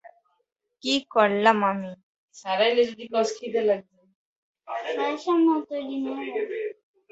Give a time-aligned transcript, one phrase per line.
[0.83, 1.91] কী করলাম আমি?